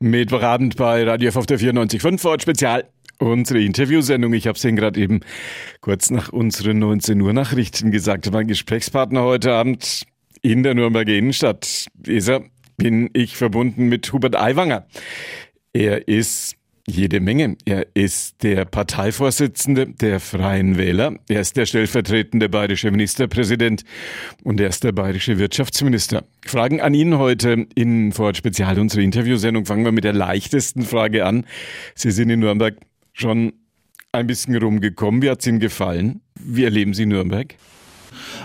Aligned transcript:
Mittwochabend 0.00 0.76
bei 0.76 1.04
Radio 1.04 1.28
F 1.28 1.36
auf 1.36 1.46
der 1.46 1.58
94.5 1.58 2.28
Ort 2.28 2.42
Spezial. 2.42 2.84
Unsere 3.18 3.60
Interviewsendung, 3.60 4.32
ich 4.32 4.46
habe 4.46 4.56
es 4.56 4.64
Ihnen 4.64 4.76
gerade 4.76 5.00
eben 5.00 5.20
kurz 5.80 6.10
nach 6.10 6.30
unseren 6.30 6.78
19 6.80 7.20
Uhr 7.20 7.32
Nachrichten 7.32 7.90
gesagt. 7.90 8.30
Mein 8.32 8.48
Gesprächspartner 8.48 9.22
heute 9.22 9.52
Abend 9.52 10.02
in 10.42 10.62
der 10.62 10.74
Nürnberger 10.74 11.12
Innenstadt. 11.12 11.86
Dieser 11.94 12.42
bin 12.76 13.10
ich 13.12 13.36
verbunden 13.36 13.88
mit 13.88 14.12
Hubert 14.12 14.36
Aiwanger. 14.36 14.86
Er 15.72 16.08
ist 16.08 16.56
jede 16.86 17.20
Menge. 17.20 17.56
Er 17.64 17.86
ist 17.94 18.42
der 18.42 18.64
Parteivorsitzende 18.64 19.86
der 19.86 20.20
Freien 20.20 20.76
Wähler. 20.76 21.14
Er 21.28 21.40
ist 21.40 21.56
der 21.56 21.66
stellvertretende 21.66 22.48
bayerische 22.48 22.90
Ministerpräsident 22.90 23.84
und 24.42 24.60
er 24.60 24.68
ist 24.68 24.84
der 24.84 24.92
bayerische 24.92 25.38
Wirtschaftsminister. 25.38 26.24
Fragen 26.44 26.80
an 26.80 26.94
ihn 26.94 27.18
heute 27.18 27.66
in 27.74 28.12
Vorort 28.12 28.36
Spezial, 28.36 28.78
unsere 28.78 29.02
Interviewsendung. 29.02 29.64
Fangen 29.66 29.84
wir 29.84 29.92
mit 29.92 30.04
der 30.04 30.12
leichtesten 30.12 30.82
Frage 30.82 31.24
an. 31.24 31.46
Sie 31.94 32.10
sind 32.10 32.30
in 32.30 32.40
Nürnberg 32.40 32.76
schon 33.12 33.52
ein 34.12 34.26
bisschen 34.26 34.56
rumgekommen. 34.56 35.22
Wie 35.22 35.30
hat 35.30 35.40
es 35.40 35.46
Ihnen 35.46 35.60
gefallen? 35.60 36.20
Wie 36.38 36.64
erleben 36.64 36.94
Sie 36.94 37.06
Nürnberg? 37.06 37.54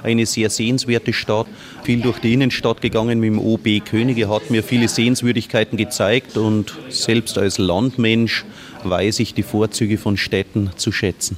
Eine 0.04 0.26
sehr 0.26 0.50
sehenswerte 0.50 1.14
Stadt. 1.14 1.48
Viel 1.84 2.02
durch 2.02 2.20
die 2.20 2.34
Innenstadt 2.34 2.82
gegangen 2.82 3.20
mit 3.20 3.30
dem 3.30 3.40
OB 3.40 3.86
Könige, 3.86 4.30
hat 4.30 4.50
mir 4.50 4.64
viele 4.64 4.88
Sehenswürdigkeiten 4.88 5.78
gezeigt 5.78 6.38
und 6.38 6.78
selbst 6.90 7.38
als 7.38 7.58
Landmensch 7.58 8.46
weiß 8.84 9.20
ich 9.20 9.34
die 9.34 9.44
Vorzüge 9.44 9.98
von 9.98 10.18
Städten 10.18 10.72
zu 10.76 10.92
schätzen. 10.92 11.38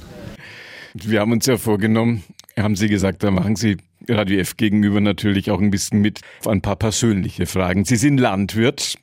Wir 0.94 1.20
haben 1.20 1.32
uns 1.32 1.46
ja 1.46 1.56
vorgenommen, 1.56 2.22
haben 2.58 2.76
Sie 2.76 2.88
gesagt, 2.88 3.22
da 3.22 3.30
machen 3.30 3.56
Sie 3.56 3.78
Radio 4.08 4.40
F 4.40 4.56
gegenüber 4.56 5.00
natürlich 5.00 5.50
auch 5.50 5.60
ein 5.60 5.70
bisschen 5.70 6.00
mit 6.00 6.20
auf 6.40 6.48
ein 6.48 6.60
paar 6.60 6.76
persönliche 6.76 7.46
Fragen. 7.46 7.84
Sie 7.84 7.96
sind 7.96 8.18
Landwirt 8.18 8.96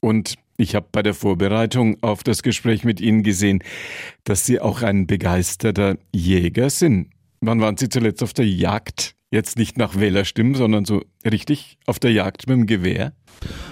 und 0.00 0.34
ich 0.56 0.74
habe 0.74 0.86
bei 0.92 1.02
der 1.02 1.14
Vorbereitung 1.14 1.96
auf 2.02 2.22
das 2.22 2.42
Gespräch 2.42 2.84
mit 2.84 3.00
Ihnen 3.00 3.22
gesehen, 3.22 3.62
dass 4.24 4.46
Sie 4.46 4.60
auch 4.60 4.82
ein 4.82 5.06
begeisterter 5.06 5.96
Jäger 6.14 6.70
sind. 6.70 7.08
Wann 7.44 7.60
waren 7.60 7.76
Sie 7.76 7.88
zuletzt 7.88 8.22
auf 8.22 8.32
der 8.32 8.46
Jagd? 8.46 9.16
Jetzt 9.32 9.58
nicht 9.58 9.76
nach 9.76 9.98
Wählerstimmen, 9.98 10.54
sondern 10.54 10.84
so 10.84 11.02
richtig 11.28 11.76
auf 11.86 11.98
der 11.98 12.12
Jagd 12.12 12.46
mit 12.46 12.56
dem 12.56 12.66
Gewehr? 12.66 13.14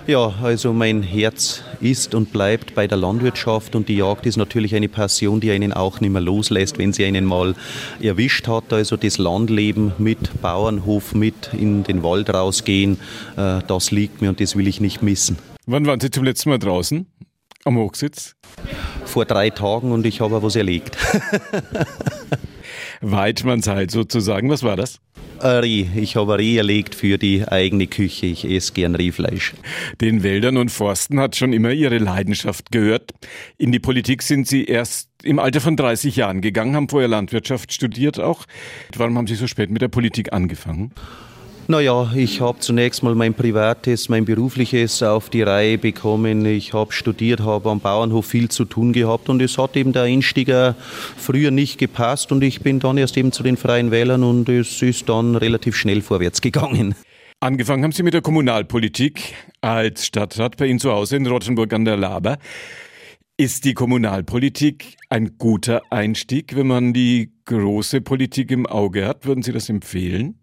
Ja, 0.08 0.34
also 0.42 0.72
mein 0.72 1.04
Herz 1.04 1.62
ist 1.80 2.16
und 2.16 2.32
bleibt 2.32 2.74
bei 2.74 2.88
der 2.88 2.98
Landwirtschaft 2.98 3.76
und 3.76 3.88
die 3.88 3.98
Jagd 3.98 4.26
ist 4.26 4.36
natürlich 4.36 4.74
eine 4.74 4.88
Passion, 4.88 5.38
die 5.38 5.52
einen 5.52 5.72
auch 5.72 6.00
nicht 6.00 6.10
mehr 6.10 6.20
loslässt, 6.20 6.78
wenn 6.78 6.92
sie 6.92 7.04
einen 7.04 7.24
mal 7.24 7.54
erwischt 8.02 8.48
hat. 8.48 8.72
Also 8.72 8.96
das 8.96 9.18
Landleben 9.18 9.92
mit 9.98 10.42
Bauernhof, 10.42 11.14
mit 11.14 11.50
in 11.52 11.84
den 11.84 12.02
Wald 12.02 12.34
rausgehen, 12.34 12.98
äh, 13.36 13.60
das 13.64 13.92
liegt 13.92 14.20
mir 14.20 14.30
und 14.30 14.40
das 14.40 14.56
will 14.56 14.66
ich 14.66 14.80
nicht 14.80 15.00
missen. 15.00 15.38
Wann 15.66 15.86
waren 15.86 16.00
Sie 16.00 16.10
zum 16.10 16.24
letzten 16.24 16.48
Mal 16.48 16.58
draußen? 16.58 17.06
Am 17.64 17.76
Hochsitz? 17.76 18.34
Vor 19.04 19.26
drei 19.26 19.50
Tagen 19.50 19.92
und 19.92 20.04
ich 20.06 20.20
habe 20.20 20.42
was 20.42 20.56
erlegt. 20.56 20.96
Weidmannshalt 23.00 23.90
sozusagen. 23.90 24.50
Was 24.50 24.62
war 24.62 24.76
das? 24.76 25.00
Reh. 25.42 25.86
Ich 25.96 26.16
habe 26.16 26.38
Reh 26.38 26.56
erlegt 26.56 26.94
für 26.94 27.16
die 27.16 27.48
eigene 27.48 27.86
Küche. 27.86 28.26
Ich 28.26 28.44
esse 28.44 28.72
gern 28.72 28.94
Rehfleisch. 28.94 29.54
Den 30.00 30.22
Wäldern 30.22 30.56
und 30.56 30.70
Forsten 30.70 31.18
hat 31.18 31.36
schon 31.36 31.52
immer 31.52 31.70
Ihre 31.70 31.98
Leidenschaft 31.98 32.70
gehört. 32.70 33.12
In 33.56 33.72
die 33.72 33.78
Politik 33.78 34.22
sind 34.22 34.46
Sie 34.46 34.64
erst 34.64 35.08
im 35.22 35.38
Alter 35.38 35.60
von 35.60 35.76
30 35.76 36.16
Jahren 36.16 36.40
gegangen, 36.40 36.76
haben 36.76 36.88
vorher 36.88 37.08
Landwirtschaft 37.08 37.72
studiert 37.72 38.20
auch. 38.20 38.44
Warum 38.96 39.16
haben 39.16 39.26
Sie 39.26 39.34
so 39.34 39.46
spät 39.46 39.70
mit 39.70 39.82
der 39.82 39.88
Politik 39.88 40.32
angefangen? 40.32 40.92
Naja, 41.70 42.10
ich 42.16 42.40
habe 42.40 42.58
zunächst 42.58 43.04
mal 43.04 43.14
mein 43.14 43.32
Privates, 43.32 44.08
mein 44.08 44.24
Berufliches 44.24 45.04
auf 45.04 45.30
die 45.30 45.42
Reihe 45.42 45.78
bekommen. 45.78 46.44
Ich 46.44 46.72
habe 46.72 46.92
studiert, 46.92 47.42
habe 47.42 47.70
am 47.70 47.78
Bauernhof 47.78 48.26
viel 48.26 48.48
zu 48.48 48.64
tun 48.64 48.92
gehabt 48.92 49.28
und 49.28 49.40
es 49.40 49.56
hat 49.56 49.76
eben 49.76 49.92
der 49.92 50.02
Einstieg 50.02 50.52
früher 51.16 51.52
nicht 51.52 51.78
gepasst 51.78 52.32
und 52.32 52.42
ich 52.42 52.62
bin 52.62 52.80
dann 52.80 52.98
erst 52.98 53.16
eben 53.16 53.30
zu 53.30 53.44
den 53.44 53.56
Freien 53.56 53.92
Wählern 53.92 54.24
und 54.24 54.48
es 54.48 54.82
ist 54.82 55.08
dann 55.08 55.36
relativ 55.36 55.76
schnell 55.76 56.02
vorwärts 56.02 56.40
gegangen. 56.40 56.96
Angefangen 57.38 57.84
haben 57.84 57.92
Sie 57.92 58.02
mit 58.02 58.14
der 58.14 58.22
Kommunalpolitik 58.22 59.34
als 59.60 60.06
Stadtrat 60.06 60.56
bei 60.56 60.66
Ihnen 60.66 60.80
zu 60.80 60.90
Hause 60.90 61.18
in 61.18 61.26
Rottenburg 61.28 61.72
an 61.72 61.84
der 61.84 61.96
Laber. 61.96 62.38
Ist 63.36 63.64
die 63.64 63.74
Kommunalpolitik 63.74 64.96
ein 65.08 65.38
guter 65.38 65.82
Einstieg, 65.90 66.56
wenn 66.56 66.66
man 66.66 66.92
die 66.92 67.30
große 67.44 68.00
Politik 68.00 68.50
im 68.50 68.66
Auge 68.66 69.06
hat? 69.06 69.24
Würden 69.24 69.44
Sie 69.44 69.52
das 69.52 69.68
empfehlen? 69.68 70.39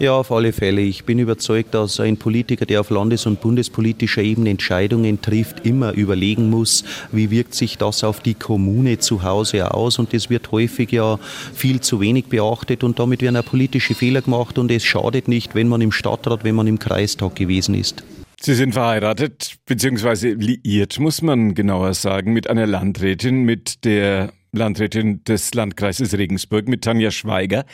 Ja, 0.00 0.16
auf 0.16 0.32
alle 0.32 0.52
Fälle. 0.52 0.80
Ich 0.80 1.04
bin 1.04 1.20
überzeugt, 1.20 1.72
dass 1.72 2.00
ein 2.00 2.16
Politiker, 2.16 2.66
der 2.66 2.80
auf 2.80 2.90
landes- 2.90 3.26
und 3.26 3.40
bundespolitischer 3.40 4.22
Ebene 4.22 4.50
Entscheidungen 4.50 5.20
trifft, 5.22 5.64
immer 5.64 5.92
überlegen 5.92 6.50
muss, 6.50 6.84
wie 7.12 7.30
wirkt 7.30 7.54
sich 7.54 7.78
das 7.78 8.02
auf 8.02 8.20
die 8.20 8.34
Kommune 8.34 8.98
zu 8.98 9.22
Hause 9.22 9.72
aus. 9.72 10.00
Und 10.00 10.12
das 10.12 10.30
wird 10.30 10.50
häufig 10.50 10.90
ja 10.90 11.20
viel 11.54 11.80
zu 11.80 12.00
wenig 12.00 12.26
beachtet 12.26 12.82
und 12.82 12.98
damit 12.98 13.22
werden 13.22 13.36
auch 13.36 13.44
politische 13.44 13.94
Fehler 13.94 14.20
gemacht 14.20 14.58
und 14.58 14.70
es 14.72 14.84
schadet 14.84 15.28
nicht, 15.28 15.54
wenn 15.54 15.68
man 15.68 15.80
im 15.80 15.92
Stadtrat, 15.92 16.42
wenn 16.42 16.56
man 16.56 16.66
im 16.66 16.80
Kreistag 16.80 17.36
gewesen 17.36 17.76
ist. 17.76 18.02
Sie 18.40 18.54
sind 18.54 18.72
verheiratet, 18.72 19.54
beziehungsweise 19.64 20.30
liiert, 20.30 20.98
muss 20.98 21.22
man 21.22 21.54
genauer 21.54 21.94
sagen, 21.94 22.32
mit 22.32 22.50
einer 22.50 22.66
Landrätin, 22.66 23.44
mit 23.44 23.84
der 23.84 24.32
Landrätin 24.52 25.22
des 25.24 25.54
Landkreises 25.54 26.18
Regensburg, 26.18 26.68
mit 26.68 26.82
Tanja 26.82 27.10
Schweiger. 27.10 27.64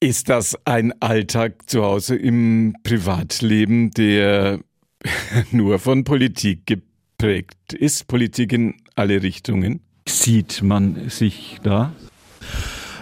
Ist 0.00 0.28
das 0.28 0.56
ein 0.64 0.92
Alltag 1.02 1.68
zu 1.68 1.82
Hause 1.82 2.14
im 2.14 2.76
Privatleben, 2.84 3.90
der 3.90 4.60
nur 5.50 5.80
von 5.80 6.04
Politik 6.04 6.66
geprägt 6.66 7.72
ist? 7.72 8.06
Politik 8.06 8.52
in 8.52 8.76
alle 8.94 9.20
Richtungen? 9.24 9.80
Sieht 10.06 10.62
man 10.62 11.10
sich 11.10 11.58
da? 11.64 11.92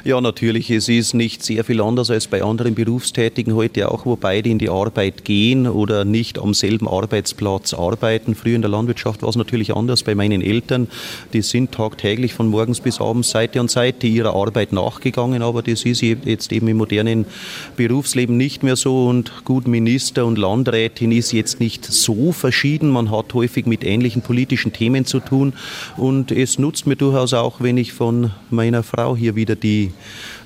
Ja, 0.06 0.21
natürlich. 0.21 0.71
Es 0.71 0.89
ist 0.89 1.15
nicht 1.15 1.43
sehr 1.43 1.65
viel 1.65 1.81
anders 1.81 2.12
als 2.12 2.28
bei 2.28 2.41
anderen 2.41 2.77
Berufstätigen 2.77 3.56
heute 3.56 3.91
auch, 3.91 4.06
wo 4.06 4.15
beide 4.15 4.49
in 4.49 4.61
die 4.61 4.69
Arbeit 4.69 5.25
gehen 5.25 5.67
oder 5.67 6.05
nicht 6.05 6.39
am 6.39 6.55
selben 6.55 6.87
Arbeitsplatz 6.87 7.75
arbeiten. 7.75 8.37
Früher 8.37 8.55
in 8.55 8.62
der 8.62 8.71
Landwirtschaft 8.71 9.22
war 9.22 9.31
es 9.31 9.34
natürlich 9.34 9.75
anders 9.75 10.05
bei 10.05 10.15
meinen 10.15 10.43
Eltern. 10.43 10.87
Die 11.33 11.43
sind 11.43 11.72
tagtäglich 11.72 12.34
von 12.34 12.47
morgens 12.47 12.78
bis 12.78 13.00
abends 13.00 13.31
Seite 13.31 13.59
an 13.59 13.67
Seite 13.67 14.06
ihrer 14.06 14.37
Arbeit 14.37 14.72
nachgegangen, 14.72 15.43
aber 15.43 15.61
das 15.61 15.84
ist 15.84 16.03
jetzt 16.03 16.53
eben 16.53 16.69
im 16.69 16.77
modernen 16.77 17.27
Berufsleben 17.75 18.37
nicht 18.37 18.62
mehr 18.62 18.77
so. 18.77 19.09
Und 19.09 19.44
gut, 19.44 19.67
Minister 19.67 20.25
und 20.25 20.38
Landrätin 20.38 21.11
ist 21.11 21.33
jetzt 21.33 21.59
nicht 21.59 21.84
so 21.84 22.31
verschieden. 22.31 22.91
Man 22.91 23.11
hat 23.11 23.34
häufig 23.34 23.67
mit 23.67 23.83
ähnlichen 23.83 24.23
politischen 24.23 24.73
Themen 24.73 25.05
zu 25.05 25.19
tun 25.19 25.53
und 25.97 26.31
es 26.31 26.61
nutzt 26.61 26.87
mir 26.87 26.94
durchaus 26.94 27.34
auch, 27.34 27.61
wenn 27.61 27.77
ich 27.77 27.93
von 27.93 28.31
meiner 28.50 28.84
Frau 28.84 29.17
hier 29.17 29.34
wieder 29.34 29.56
die 29.56 29.91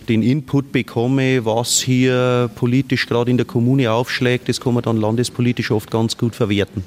den 0.08 0.22
Input 0.22 0.72
bekomme, 0.72 1.44
was 1.44 1.80
hier 1.80 2.50
politisch 2.56 3.06
gerade 3.06 3.30
in 3.30 3.36
der 3.36 3.46
Kommune 3.46 3.90
aufschlägt, 3.90 4.48
das 4.48 4.60
kann 4.60 4.74
man 4.74 4.82
dann 4.82 4.96
landespolitisch 4.96 5.70
oft 5.70 5.90
ganz 5.90 6.16
gut 6.16 6.34
verwerten. 6.34 6.82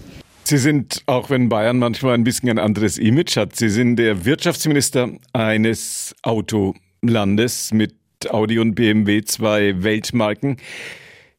Sie 0.46 0.58
sind, 0.58 1.04
auch 1.06 1.30
wenn 1.30 1.48
Bayern 1.48 1.80
manchmal 1.80 2.16
ein 2.16 2.26
bisschen 2.26 2.50
ein 2.50 2.60
anderes 2.60 2.98
Image 2.98 3.38
hat, 3.38 3.56
Sie 3.56 3.70
sind 3.70 3.96
der 3.96 4.26
Wirtschaftsminister 4.26 5.10
eines 5.32 6.14
Autolandes 6.22 7.72
mit 7.74 7.96
Audi 8.30 8.60
und 8.60 8.76
BMW, 8.76 9.24
zwei 9.24 9.84
Weltmarken, 9.84 10.58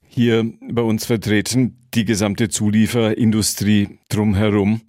hier 0.08 0.50
bei 0.70 0.82
uns 0.82 1.04
vertreten, 1.04 1.76
die 1.92 2.04
gesamte 2.04 2.48
Zulieferindustrie 2.48 3.98
drumherum. 4.08 4.80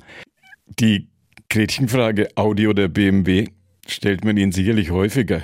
Die 0.80 1.08
Gretchenfrage 1.50 2.30
Audi 2.36 2.68
oder 2.68 2.88
BMW 2.88 3.48
stellt 3.88 4.24
man 4.24 4.38
Ihnen 4.38 4.52
sicherlich 4.52 4.92
häufiger. 4.92 5.42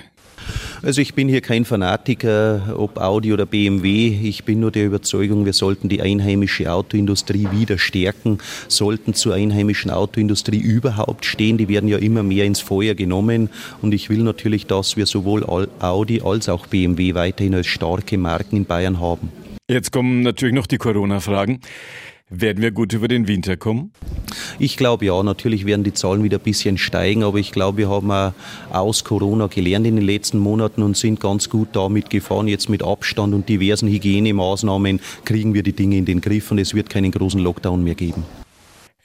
Also 0.84 1.00
ich 1.00 1.14
bin 1.14 1.30
hier 1.30 1.42
kein 1.42 1.64
Fanatiker, 1.64 2.74
ob 2.76 2.98
Audi 2.98 3.34
oder 3.34 3.46
BMW. 3.46 4.08
Ich 4.08 4.46
bin 4.46 4.60
nur 4.60 4.72
der 4.72 4.88
Überzeugung, 4.88 5.46
wir 5.46 5.54
sollten 5.54 5.90
die 5.90 6.02
einheimische 6.02 6.74
Autoindustrie 6.74 7.48
wieder 7.52 7.78
stärken, 7.78 8.40
sollten 8.68 9.14
zur 9.14 9.36
einheimischen 9.36 9.92
Autoindustrie 9.92 10.58
überhaupt 10.58 11.26
stehen. 11.26 11.60
Die 11.60 11.70
werden 11.70 11.88
ja 11.88 12.00
immer 12.00 12.24
mehr 12.24 12.46
ins 12.46 12.62
Feuer 12.62 12.96
genommen. 12.96 13.52
Und 13.84 13.94
ich 13.94 14.10
will 14.10 14.24
natürlich, 14.24 14.66
dass 14.66 14.98
wir 14.98 15.06
sowohl 15.06 15.46
Audi 15.46 16.22
als 16.22 16.50
auch 16.50 16.66
BMW 16.66 17.14
weiterhin 17.14 17.54
als 17.54 17.68
starke 17.68 18.18
Marken 18.18 18.58
in 18.58 18.66
Bayern 18.66 19.00
haben. 19.00 19.30
Jetzt 19.70 19.92
kommen 19.92 20.22
natürlich 20.22 20.56
noch 20.56 20.66
die 20.66 20.80
Corona-Fragen. 20.80 21.60
Werden 22.34 22.64
wir 22.64 22.72
gut 22.72 22.94
über 22.94 23.10
den 23.10 23.28
Winter 23.28 23.58
kommen? 23.58 23.92
Ich 24.58 24.78
glaube 24.78 25.04
ja, 25.06 25.22
natürlich 25.22 25.66
werden 25.66 25.84
die 25.84 25.92
Zahlen 25.92 26.24
wieder 26.24 26.38
ein 26.38 26.44
bisschen 26.44 26.78
steigen, 26.78 27.24
aber 27.24 27.40
ich 27.40 27.52
glaube, 27.52 27.80
wir 27.80 27.90
haben 27.90 28.10
auch 28.10 28.34
aus 28.72 29.04
Corona 29.04 29.48
gelernt 29.48 29.86
in 29.86 29.98
den 29.98 30.06
letzten 30.06 30.40
Monaten 30.40 30.82
und 30.82 30.96
sind 30.96 31.20
ganz 31.20 31.50
gut 31.50 31.68
damit 31.74 32.10
gefahren. 32.10 32.48
Jetzt 32.48 32.70
mit 32.70 32.84
Abstand 32.84 33.34
und 33.34 33.50
diversen 33.50 33.90
Hygienemaßnahmen 33.90 35.02
kriegen 35.26 35.54
wir 35.54 35.62
die 35.62 35.74
Dinge 35.74 35.98
in 35.98 36.06
den 36.06 36.22
Griff 36.22 36.50
und 36.52 36.60
es 36.60 36.74
wird 36.74 36.90
keinen 36.90 37.12
großen 37.12 37.42
Lockdown 37.42 37.84
mehr 37.84 37.96
geben. 37.96 38.24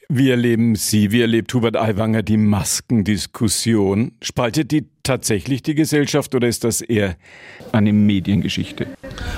Wie 0.09 0.31
erleben 0.31 0.77
Sie, 0.77 1.11
wie 1.11 1.21
erlebt 1.21 1.53
Hubert 1.53 1.77
Aiwanger 1.77 2.23
die 2.23 2.37
Maskendiskussion? 2.37 4.13
Spaltet 4.23 4.71
die 4.71 4.85
tatsächlich 5.03 5.65
die 5.65 5.75
Gesellschaft 5.75 6.33
oder 6.37 6.47
ist 6.47 6.63
das 6.63 6.81
eher 6.81 7.17
eine 7.73 7.93
Mediengeschichte? 7.93 8.87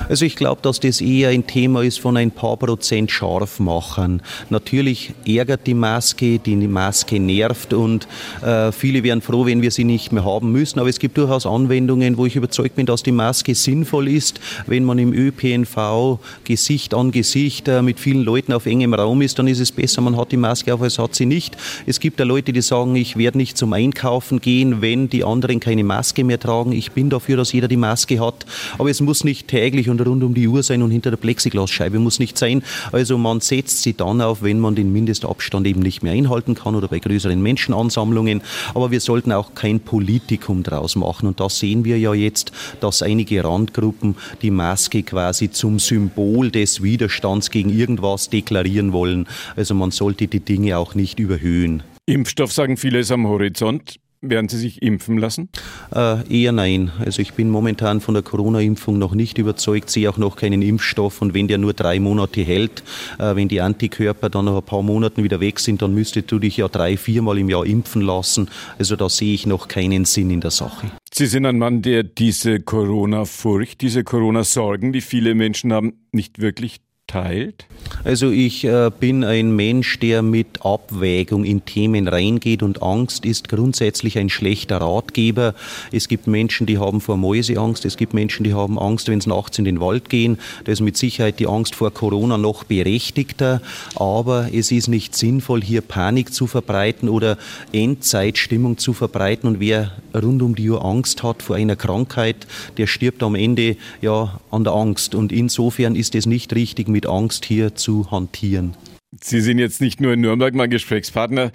Also 0.09 0.25
ich 0.25 0.35
glaube, 0.35 0.61
dass 0.61 0.79
das 0.79 1.01
eher 1.01 1.29
ein 1.29 1.45
Thema 1.45 1.83
ist 1.83 1.99
von 1.99 2.17
ein 2.17 2.31
paar 2.31 2.57
Prozent 2.57 3.11
Scharfmachern. 3.11 4.21
Natürlich 4.49 5.13
ärgert 5.25 5.67
die 5.67 5.75
Maske, 5.75 6.39
die 6.39 6.55
Maske 6.55 7.19
nervt 7.19 7.73
und 7.73 8.07
äh, 8.41 8.71
viele 8.71 9.03
wären 9.03 9.21
froh, 9.21 9.45
wenn 9.45 9.61
wir 9.61 9.69
sie 9.69 9.83
nicht 9.83 10.11
mehr 10.11 10.25
haben 10.25 10.51
müssen. 10.51 10.79
Aber 10.79 10.89
es 10.89 10.97
gibt 10.97 11.17
durchaus 11.17 11.45
Anwendungen, 11.45 12.17
wo 12.17 12.25
ich 12.25 12.35
überzeugt 12.35 12.75
bin, 12.75 12.87
dass 12.87 13.03
die 13.03 13.11
Maske 13.11 13.53
sinnvoll 13.53 14.07
ist. 14.07 14.39
Wenn 14.65 14.83
man 14.83 14.97
im 14.97 15.13
ÖPNV 15.13 16.19
Gesicht 16.43 16.93
an 16.93 17.11
Gesicht 17.11 17.67
äh, 17.67 17.81
mit 17.81 17.99
vielen 17.99 18.23
Leuten 18.23 18.53
auf 18.53 18.65
engem 18.65 18.93
Raum 18.95 19.21
ist, 19.21 19.37
dann 19.37 19.47
ist 19.47 19.59
es 19.59 19.71
besser, 19.71 20.01
man 20.01 20.17
hat 20.17 20.31
die 20.31 20.37
Maske 20.37 20.73
auf, 20.73 20.81
als 20.81 20.97
hat 20.97 21.13
sie 21.13 21.27
nicht. 21.27 21.55
Es 21.85 21.99
gibt 21.99 22.19
da 22.19 22.23
Leute, 22.23 22.51
die 22.51 22.61
sagen, 22.61 22.95
ich 22.95 23.15
werde 23.17 23.37
nicht 23.37 23.57
zum 23.57 23.73
Einkaufen 23.73 24.41
gehen, 24.41 24.81
wenn 24.81 25.09
die 25.09 25.23
anderen 25.23 25.59
keine 25.59 25.83
Maske 25.83 26.23
mehr 26.23 26.39
tragen. 26.39 26.71
Ich 26.71 26.91
bin 26.93 27.09
dafür, 27.09 27.37
dass 27.37 27.51
jeder 27.51 27.67
die 27.67 27.77
Maske 27.77 28.19
hat. 28.19 28.45
Aber 28.77 28.89
es 28.89 29.01
muss 29.01 29.23
nicht 29.23 29.47
täglich 29.59 29.89
und 29.89 29.99
rund 29.99 30.23
um 30.23 30.33
die 30.33 30.47
Uhr 30.47 30.63
sein 30.63 30.81
und 30.81 30.89
hinter 30.89 31.09
der 31.09 31.17
Plexiglasscheibe 31.17 31.99
muss 31.99 32.19
nicht 32.19 32.37
sein. 32.37 32.63
Also 32.93 33.17
man 33.17 33.41
setzt 33.41 33.83
sie 33.83 33.93
dann 33.93 34.21
auf, 34.21 34.41
wenn 34.41 34.57
man 34.57 34.73
den 34.73 34.93
Mindestabstand 34.93 35.67
eben 35.67 35.81
nicht 35.81 36.01
mehr 36.01 36.13
einhalten 36.13 36.55
kann 36.55 36.75
oder 36.75 36.87
bei 36.87 36.99
größeren 36.99 37.41
Menschenansammlungen. 37.41 38.41
Aber 38.73 38.89
wir 38.89 39.01
sollten 39.01 39.33
auch 39.33 39.55
kein 39.55 39.81
Politikum 39.81 40.63
draus 40.63 40.95
machen. 40.95 41.27
Und 41.27 41.41
da 41.41 41.49
sehen 41.49 41.83
wir 41.83 41.99
ja 41.99 42.13
jetzt, 42.13 42.53
dass 42.79 43.01
einige 43.01 43.43
Randgruppen 43.43 44.15
die 44.41 44.51
Maske 44.51 45.03
quasi 45.03 45.51
zum 45.51 45.77
Symbol 45.77 46.51
des 46.51 46.81
Widerstands 46.81 47.51
gegen 47.51 47.69
irgendwas 47.69 48.29
deklarieren 48.29 48.93
wollen. 48.93 49.27
Also 49.57 49.75
man 49.75 49.91
sollte 49.91 50.27
die 50.27 50.39
Dinge 50.39 50.77
auch 50.77 50.95
nicht 50.95 51.19
überhöhen. 51.19 51.83
Impfstoff 52.05 52.53
sagen 52.53 52.77
viele 52.77 52.99
ist 52.99 53.11
am 53.11 53.27
Horizont. 53.27 53.99
Werden 54.21 54.49
Sie 54.49 54.57
sich 54.57 54.81
impfen 54.81 55.17
lassen? 55.17 55.47
Äh, 55.95 56.27
eher 56.27 56.51
nein. 56.51 56.91
Also 56.99 57.21
ich 57.21 57.35
bin 57.35 57.49
momentan 57.49 58.01
von 58.01 58.13
der 58.13 58.23
Corona-Impfung 58.23 58.97
noch 58.97 59.15
nicht 59.15 59.37
überzeugt, 59.37 59.89
sehe 59.89 60.09
auch 60.09 60.17
noch 60.17 60.35
keinen 60.35 60.61
Impfstoff 60.61 61.21
und 61.21 61.33
wenn 61.33 61.47
der 61.47 61.57
nur 61.57 61.73
drei 61.73 62.01
Monate 62.01 62.41
hält, 62.41 62.83
äh, 63.17 63.37
wenn 63.37 63.47
die 63.47 63.61
Antikörper 63.61 64.29
dann 64.29 64.45
nach 64.45 64.57
ein 64.57 64.63
paar 64.63 64.81
Monaten 64.81 65.23
wieder 65.23 65.39
weg 65.39 65.61
sind, 65.61 65.81
dann 65.81 65.93
müsstest 65.93 66.29
du 66.33 66.39
dich 66.39 66.57
ja 66.57 66.67
drei, 66.67 66.97
viermal 66.97 67.37
im 67.37 67.47
Jahr 67.47 67.65
impfen 67.65 68.01
lassen. 68.01 68.49
Also 68.77 68.97
da 68.97 69.07
sehe 69.07 69.33
ich 69.33 69.45
noch 69.45 69.69
keinen 69.69 70.03
Sinn 70.03 70.31
in 70.31 70.41
der 70.41 70.51
Sache. 70.51 70.91
Sie 71.13 71.25
sind 71.25 71.45
ein 71.45 71.57
Mann, 71.57 71.81
der 71.81 72.03
diese 72.03 72.59
Corona-Furcht, 72.59 73.79
diese 73.79 74.03
Corona-Sorgen, 74.03 74.91
die 74.91 75.01
viele 75.01 75.33
Menschen 75.33 75.71
haben, 75.71 75.93
nicht 76.11 76.39
wirklich 76.39 76.81
teilt? 77.09 77.65
Also 78.03 78.29
ich 78.29 78.63
äh, 78.63 78.91
bin 78.97 79.23
ein 79.23 79.55
Mensch, 79.55 79.99
der 79.99 80.21
mit 80.21 80.65
Abwägung 80.65 81.43
in 81.43 81.65
Themen 81.65 82.07
reingeht 82.07 82.63
und 82.63 82.81
Angst 82.81 83.25
ist 83.25 83.49
grundsätzlich 83.49 84.17
ein 84.17 84.29
schlechter 84.29 84.77
Ratgeber. 84.77 85.53
Es 85.91 86.07
gibt 86.07 86.27
Menschen, 86.27 86.65
die 86.65 86.77
haben 86.77 87.01
vor 87.01 87.17
Mäuse 87.17 87.57
Angst, 87.57 87.83
es 87.85 87.97
gibt 87.97 88.13
Menschen, 88.13 88.43
die 88.43 88.53
haben 88.53 88.79
Angst, 88.79 89.09
wenn 89.09 89.19
sie 89.19 89.29
nachts 89.29 89.57
in 89.57 89.65
den 89.65 89.81
Wald 89.81 90.09
gehen. 90.09 90.37
Da 90.63 90.71
ist 90.71 90.79
mit 90.81 90.95
Sicherheit 90.97 91.39
die 91.39 91.47
Angst 91.47 91.75
vor 91.75 91.91
Corona 91.91 92.37
noch 92.37 92.63
berechtigter, 92.63 93.61
aber 93.95 94.49
es 94.53 94.71
ist 94.71 94.87
nicht 94.87 95.15
sinnvoll, 95.15 95.61
hier 95.61 95.81
Panik 95.81 96.33
zu 96.33 96.47
verbreiten 96.47 97.09
oder 97.09 97.37
Endzeitstimmung 97.73 98.77
zu 98.77 98.93
verbreiten 98.93 99.49
und 99.49 99.59
wer 99.59 99.91
rund 100.13 100.41
um 100.41 100.55
die 100.55 100.69
Uhr 100.69 100.85
Angst 100.85 101.23
hat 101.23 101.43
vor 101.43 101.57
einer 101.57 101.75
Krankheit, 101.75 102.47
der 102.77 102.87
stirbt 102.87 103.23
am 103.23 103.35
Ende 103.35 103.75
ja 104.01 104.39
an 104.51 104.63
der 104.63 104.73
Angst 104.73 105.15
und 105.15 105.31
insofern 105.31 105.95
ist 105.95 106.15
es 106.15 106.25
nicht 106.25 106.53
richtig 106.55 106.87
mit 106.87 106.98
Angst 107.07 107.45
hier 107.45 107.75
zu 107.75 108.11
hantieren. 108.11 108.75
Sie 109.21 109.41
sind 109.41 109.57
jetzt 109.57 109.81
nicht 109.81 109.99
nur 110.01 110.13
in 110.13 110.21
Nürnberg 110.21 110.53
mein 110.53 110.69
Gesprächspartner, 110.69 111.51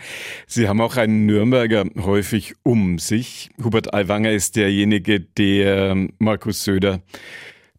Sie 0.46 0.68
haben 0.68 0.80
auch 0.80 0.96
einen 0.96 1.24
Nürnberger 1.24 1.84
häufig 2.00 2.54
um 2.62 2.98
sich. 2.98 3.50
Hubert 3.62 3.94
Aiwanger 3.94 4.32
ist 4.32 4.56
derjenige, 4.56 5.20
der 5.20 6.08
Markus 6.18 6.64
Söder 6.64 7.00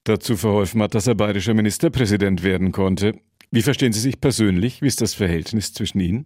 dazu 0.05 0.37
verholfen 0.37 0.81
hat, 0.81 0.95
dass 0.95 1.07
er 1.07 1.15
bayerischer 1.15 1.53
Ministerpräsident 1.53 2.43
werden 2.43 2.71
konnte. 2.71 3.13
Wie 3.51 3.61
verstehen 3.61 3.93
Sie 3.93 3.99
sich 3.99 4.21
persönlich? 4.21 4.81
Wie 4.81 4.87
ist 4.87 5.01
das 5.01 5.13
Verhältnis 5.13 5.73
zwischen 5.73 5.99
Ihnen? 5.99 6.25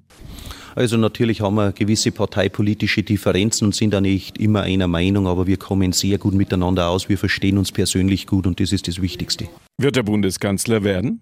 Also 0.75 0.97
natürlich 0.97 1.41
haben 1.41 1.55
wir 1.55 1.71
gewisse 1.71 2.11
parteipolitische 2.11 3.03
Differenzen 3.03 3.65
und 3.65 3.75
sind 3.75 3.93
da 3.93 4.01
nicht 4.01 4.37
immer 4.37 4.61
einer 4.61 4.87
Meinung, 4.87 5.27
aber 5.27 5.47
wir 5.47 5.57
kommen 5.57 5.91
sehr 5.91 6.17
gut 6.17 6.33
miteinander 6.33 6.89
aus. 6.89 7.09
Wir 7.09 7.17
verstehen 7.17 7.57
uns 7.57 7.71
persönlich 7.71 8.27
gut 8.27 8.47
und 8.47 8.59
das 8.59 8.71
ist 8.71 8.87
das 8.87 9.01
Wichtigste. 9.01 9.47
Wird 9.77 9.97
er 9.97 10.03
Bundeskanzler 10.03 10.83
werden? 10.83 11.21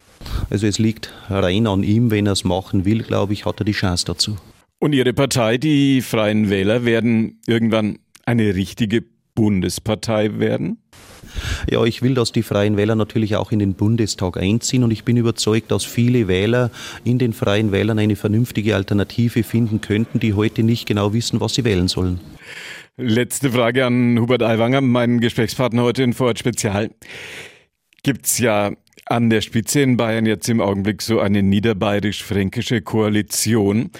Also 0.49 0.67
es 0.67 0.79
liegt 0.79 1.11
rein 1.29 1.67
an 1.67 1.83
ihm, 1.83 2.11
wenn 2.11 2.25
er 2.25 2.33
es 2.33 2.43
machen 2.43 2.85
will, 2.85 3.03
glaube 3.03 3.33
ich, 3.33 3.45
hat 3.45 3.61
er 3.61 3.65
die 3.65 3.71
Chance 3.71 4.05
dazu. 4.05 4.37
Und 4.79 4.93
Ihre 4.93 5.13
Partei, 5.13 5.57
die 5.57 6.01
Freien 6.01 6.49
Wähler, 6.49 6.85
werden 6.85 7.39
irgendwann 7.47 7.99
eine 8.25 8.53
richtige 8.53 9.03
Bundespartei 9.37 10.39
werden? 10.39 10.79
Ja, 11.69 11.83
ich 11.83 12.01
will, 12.01 12.15
dass 12.15 12.31
die 12.31 12.41
Freien 12.41 12.75
Wähler 12.75 12.95
natürlich 12.95 13.35
auch 13.35 13.51
in 13.51 13.59
den 13.59 13.75
Bundestag 13.75 14.35
einziehen 14.35 14.83
und 14.83 14.89
ich 14.89 15.03
bin 15.03 15.15
überzeugt, 15.15 15.69
dass 15.69 15.85
viele 15.85 16.27
Wähler 16.27 16.71
in 17.03 17.19
den 17.19 17.33
Freien 17.33 17.71
Wählern 17.71 17.99
eine 17.99 18.15
vernünftige 18.15 18.75
Alternative 18.75 19.43
finden 19.43 19.79
könnten, 19.79 20.19
die 20.19 20.33
heute 20.33 20.63
nicht 20.63 20.87
genau 20.87 21.13
wissen, 21.13 21.39
was 21.39 21.53
sie 21.53 21.65
wählen 21.65 21.87
sollen. 21.87 22.19
Letzte 22.97 23.51
Frage 23.51 23.85
an 23.85 24.17
Hubert 24.19 24.41
Aiwanger, 24.41 24.81
meinen 24.81 25.19
Gesprächspartner 25.19 25.83
heute 25.83 26.01
in 26.01 26.13
Vorort 26.13 26.39
Spezial. 26.39 26.89
Gibt's 28.01 28.39
ja 28.39 28.71
an 29.05 29.29
der 29.29 29.41
Spitze 29.41 29.81
in 29.81 29.97
Bayern 29.97 30.25
jetzt 30.25 30.49
im 30.49 30.61
Augenblick 30.61 31.03
so 31.03 31.19
eine 31.19 31.43
niederbayerisch-fränkische 31.43 32.81
Koalition. 32.81 33.91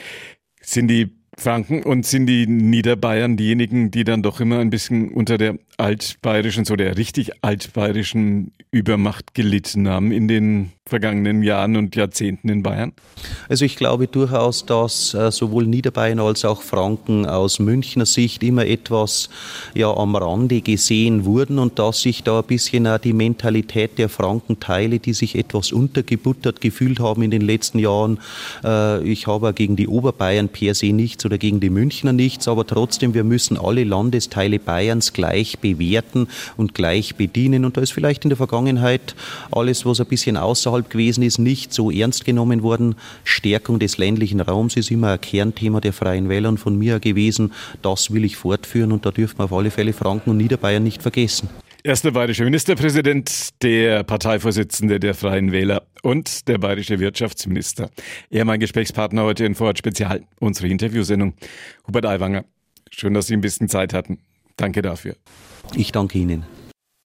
Sind 0.61 0.87
die 0.87 1.16
Franken 1.39 1.83
und 1.83 2.05
sind 2.05 2.25
die 2.25 2.47
Niederbayern 2.47 3.37
diejenigen, 3.37 3.91
die 3.91 4.03
dann 4.03 4.23
doch 4.23 4.39
immer 4.39 4.57
ein 4.57 4.71
bisschen 4.71 5.09
unter 5.09 5.37
der 5.37 5.59
altbayerischen, 5.77 6.65
so 6.65 6.75
der 6.75 6.97
richtig 6.97 7.43
altbayerischen 7.43 8.51
Übermacht 8.71 9.35
gelitten 9.35 9.87
haben 9.87 10.11
in 10.11 10.27
den 10.27 10.71
vergangenen 10.87 11.43
Jahren 11.43 11.75
und 11.75 11.95
Jahrzehnten 11.95 12.49
in 12.49 12.63
Bayern? 12.63 12.93
Also 13.49 13.65
ich 13.65 13.75
glaube 13.75 14.07
durchaus, 14.07 14.65
dass 14.65 15.13
äh, 15.13 15.31
sowohl 15.31 15.67
Niederbayern 15.67 16.19
als 16.19 16.43
auch 16.45 16.61
Franken 16.61 17.25
aus 17.25 17.59
Münchner 17.59 18.05
Sicht 18.05 18.41
immer 18.43 18.65
etwas 18.65 19.29
ja 19.75 19.93
am 19.93 20.15
Rande 20.15 20.61
gesehen 20.61 21.25
wurden 21.25 21.59
und 21.59 21.77
dass 21.77 22.01
sich 22.01 22.23
da 22.23 22.39
ein 22.39 22.45
bisschen 22.45 22.87
auch 22.87 22.97
die 22.97 23.13
Mentalität 23.13 23.97
der 23.97 24.09
Franken 24.09 24.59
teile, 24.59 24.99
die 24.99 25.13
sich 25.13 25.35
etwas 25.35 25.71
untergebuttert 25.71 26.61
gefühlt 26.61 26.99
haben 26.99 27.21
in 27.21 27.31
den 27.31 27.41
letzten 27.41 27.79
Jahren. 27.79 28.19
Äh, 28.63 29.03
ich 29.03 29.27
habe 29.27 29.53
gegen 29.53 29.75
die 29.75 29.87
Oberbayern 29.87 30.49
per 30.49 30.73
se 30.73 30.87
nichts 30.87 31.26
oder 31.27 31.37
gegen 31.37 31.59
die 31.59 31.69
Münchner 31.69 32.13
nichts, 32.13 32.47
aber 32.47 32.65
trotzdem, 32.65 33.13
wir 33.13 33.23
müssen 33.23 33.57
alle 33.57 33.83
Landesteile 33.83 34.59
Bayerns 34.59 35.13
gleich 35.13 35.59
bewerten 35.59 36.27
und 36.55 36.73
gleich 36.73 37.15
bedienen 37.15 37.65
und 37.65 37.77
da 37.77 37.81
ist 37.81 37.91
vielleicht 37.91 38.23
in 38.23 38.29
der 38.29 38.37
Vergangenheit 38.37 39.13
alles, 39.51 39.85
was 39.85 39.99
ein 39.99 40.07
bisschen 40.07 40.37
außerhalb 40.37 40.89
gewesen 40.89 41.21
ist, 41.23 41.37
nicht 41.37 41.73
so 41.73 41.91
ernst 41.91 42.25
genommen 42.25 42.63
worden. 42.63 42.95
Stärkung 43.25 43.77
des 43.77 43.97
ländlichen 43.97 44.39
Raums 44.39 44.77
ist 44.77 44.89
immer 44.89 45.11
ein 45.11 45.21
Kernthema 45.21 45.81
der 45.81 45.93
Freien 45.93 46.29
Wähler 46.29 46.49
und 46.49 46.59
von 46.59 46.77
mir 46.77 46.99
gewesen. 46.99 47.51
Das 47.81 48.11
will 48.11 48.23
ich 48.23 48.37
fortführen 48.37 48.93
und 48.93 49.05
da 49.05 49.11
dürfen 49.11 49.39
wir 49.39 49.45
auf 49.45 49.53
alle 49.53 49.69
Fälle 49.69 49.93
Franken 49.93 50.31
und 50.31 50.37
Niederbayern 50.37 50.83
nicht 50.83 51.01
vergessen. 51.01 51.49
Erster 51.87 52.11
bayerische 52.11 52.43
Ministerpräsident, 52.43 53.63
der 53.63 54.03
Parteivorsitzende 54.03 54.99
der 54.99 55.13
Freien 55.13 55.53
Wähler 55.53 55.83
und 56.03 56.49
der 56.49 56.57
bayerische 56.57 56.99
Wirtschaftsminister. 56.99 57.89
Er 58.29 58.43
mein 58.43 58.59
Gesprächspartner 58.59 59.23
heute 59.23 59.45
in 59.45 59.55
Vorort 59.55 59.77
Spezial, 59.77 60.25
unsere 60.41 60.67
Interviewsendung. 60.67 61.35
Hubert 61.87 62.05
Aiwanger, 62.05 62.43
schön, 62.91 63.13
dass 63.13 63.27
Sie 63.27 63.35
ein 63.35 63.39
bisschen 63.39 63.69
Zeit 63.69 63.93
hatten. 63.93 64.19
Danke 64.57 64.81
dafür. 64.81 65.15
Ich 65.77 65.93
danke 65.93 66.17
Ihnen. 66.19 66.43